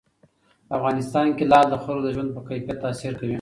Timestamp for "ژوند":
2.15-2.29